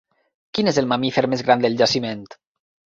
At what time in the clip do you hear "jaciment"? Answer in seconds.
1.85-2.27